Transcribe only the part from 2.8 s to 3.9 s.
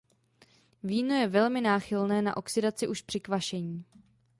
už při kvašení.